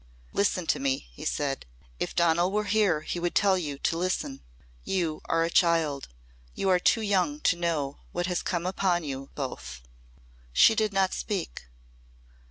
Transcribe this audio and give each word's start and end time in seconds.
"Listen 0.33 0.65
to 0.65 0.79
me," 0.79 1.09
he 1.11 1.25
said. 1.25 1.67
"If 1.99 2.15
Donal 2.15 2.51
were 2.51 2.63
here 2.63 3.01
he 3.01 3.19
would 3.19 3.35
tell 3.35 3.55
you 3.55 3.77
to 3.77 3.99
listen. 3.99 4.41
You 4.83 5.21
are 5.25 5.43
a 5.43 5.51
child. 5.51 6.07
You 6.55 6.69
are 6.69 6.79
too 6.79 7.01
young 7.01 7.39
to 7.41 7.55
know 7.55 7.99
what 8.11 8.25
has 8.25 8.41
come 8.41 8.65
upon 8.65 9.03
you 9.03 9.29
both." 9.35 9.83
She 10.53 10.73
did 10.73 10.91
not 10.91 11.13
speak. 11.13 11.67